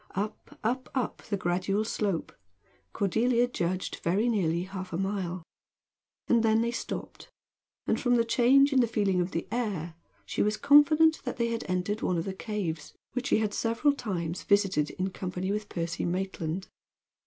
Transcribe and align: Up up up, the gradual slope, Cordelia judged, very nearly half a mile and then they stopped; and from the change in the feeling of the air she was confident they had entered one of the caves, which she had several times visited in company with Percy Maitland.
Up 0.15 0.57
up 0.63 0.89
up, 0.95 1.21
the 1.29 1.37
gradual 1.37 1.85
slope, 1.85 2.33
Cordelia 2.91 3.47
judged, 3.47 3.97
very 3.97 4.27
nearly 4.29 4.63
half 4.63 4.91
a 4.91 4.97
mile 4.97 5.43
and 6.27 6.41
then 6.41 6.61
they 6.63 6.71
stopped; 6.71 7.29
and 7.85 8.01
from 8.01 8.15
the 8.15 8.25
change 8.25 8.73
in 8.73 8.79
the 8.79 8.87
feeling 8.87 9.21
of 9.21 9.29
the 9.29 9.47
air 9.51 9.93
she 10.25 10.41
was 10.41 10.57
confident 10.57 11.21
they 11.23 11.49
had 11.49 11.63
entered 11.69 12.01
one 12.01 12.17
of 12.17 12.25
the 12.25 12.33
caves, 12.33 12.95
which 13.13 13.27
she 13.27 13.37
had 13.37 13.53
several 13.53 13.93
times 13.93 14.41
visited 14.41 14.89
in 14.89 15.11
company 15.11 15.51
with 15.51 15.69
Percy 15.69 16.03
Maitland. 16.03 16.67